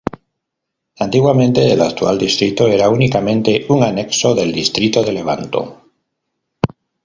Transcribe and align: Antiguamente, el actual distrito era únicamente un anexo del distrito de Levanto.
Antiguamente, 0.97 1.71
el 1.73 1.79
actual 1.79 2.17
distrito 2.17 2.67
era 2.67 2.89
únicamente 2.89 3.67
un 3.69 3.83
anexo 3.83 4.33
del 4.33 4.51
distrito 4.51 5.03
de 5.03 5.11
Levanto. 5.11 5.91